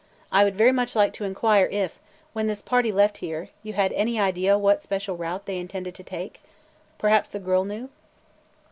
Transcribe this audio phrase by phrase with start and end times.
[0.31, 1.99] I would very much like to inquire if,
[2.33, 6.01] when this party left here, you had any idea what special route they intended to
[6.03, 6.41] take?
[6.97, 7.87] Perhaps the girl knew?"